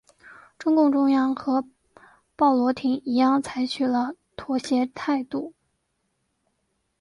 [0.57, 1.63] 中共中央和
[2.35, 5.53] 鲍罗廷一样采取了妥协态度。